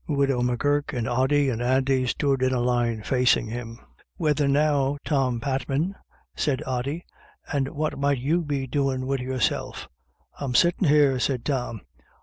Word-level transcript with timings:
Widow 0.09 0.41
M'Gurk 0.41 0.93
and 0.93 1.07
Ody 1.07 1.47
and 1.49 1.61
Andy 1.61 2.07
stood 2.07 2.41
in 2.41 2.51
a 2.55 2.59
line 2.59 3.03
facing 3.03 3.45
him." 3.45 3.77
Whethen 4.17 4.51
now, 4.51 4.97
Tom 5.05 5.39
Patman," 5.39 5.93
said 6.35 6.63
Ody," 6.65 7.05
and 7.53 7.67
what 7.67 7.99
might 7.99 8.17
you 8.17 8.41
be 8.41 8.65
doin' 8.65 9.05
wid 9.05 9.19
yourself?"" 9.19 9.89
I'm 10.39 10.55
sittin' 10.55 10.87
here," 10.87 11.19
said 11.19 11.45
Tom. 11.45 11.81